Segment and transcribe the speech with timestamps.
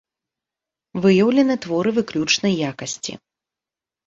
[1.03, 3.13] Выяўлены творы выключнай якасці.